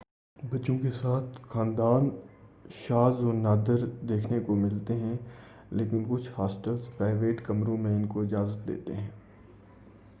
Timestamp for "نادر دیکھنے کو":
3.33-4.55